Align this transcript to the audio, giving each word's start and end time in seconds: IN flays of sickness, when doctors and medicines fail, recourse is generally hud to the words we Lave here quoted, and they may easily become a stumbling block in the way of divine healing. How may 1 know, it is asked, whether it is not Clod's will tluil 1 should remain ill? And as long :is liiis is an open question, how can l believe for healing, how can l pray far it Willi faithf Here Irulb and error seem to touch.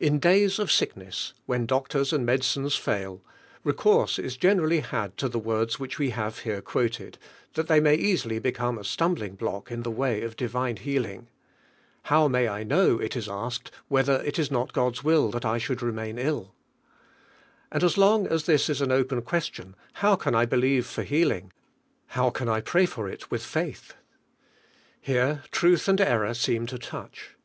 IN 0.00 0.20
flays 0.20 0.58
of 0.58 0.68
sickness, 0.68 1.32
when 1.46 1.64
doctors 1.64 2.12
and 2.12 2.26
medicines 2.26 2.74
fail, 2.74 3.22
recourse 3.62 4.18
is 4.18 4.36
generally 4.36 4.80
hud 4.80 5.16
to 5.16 5.28
the 5.28 5.38
words 5.38 5.78
we 5.78 5.88
Lave 6.14 6.38
here 6.40 6.60
quoted, 6.60 7.18
and 7.54 7.68
they 7.68 7.78
may 7.78 7.94
easily 7.94 8.40
become 8.40 8.76
a 8.76 8.82
stumbling 8.82 9.36
block 9.36 9.70
in 9.70 9.84
the 9.84 9.92
way 9.92 10.22
of 10.22 10.34
divine 10.34 10.76
healing. 10.76 11.28
How 12.06 12.26
may 12.26 12.48
1 12.48 12.66
know, 12.66 12.98
it 12.98 13.14
is 13.14 13.28
asked, 13.28 13.70
whether 13.86 14.14
it 14.24 14.40
is 14.40 14.50
not 14.50 14.72
Clod's 14.72 15.04
will 15.04 15.30
tluil 15.30 15.40
1 15.44 15.60
should 15.60 15.82
remain 15.82 16.18
ill? 16.18 16.52
And 17.70 17.84
as 17.84 17.96
long 17.96 18.26
:is 18.26 18.42
liiis 18.48 18.68
is 18.68 18.80
an 18.80 18.90
open 18.90 19.22
question, 19.22 19.76
how 19.92 20.16
can 20.16 20.34
l 20.34 20.46
believe 20.46 20.84
for 20.84 21.04
healing, 21.04 21.52
how 22.08 22.30
can 22.30 22.48
l 22.48 22.60
pray 22.60 22.86
far 22.86 23.08
it 23.08 23.30
Willi 23.30 23.44
faithf 23.44 23.90
Here 25.00 25.44
Irulb 25.52 25.86
and 25.86 26.00
error 26.00 26.34
seem 26.34 26.66
to 26.66 26.76
touch. 26.80 27.36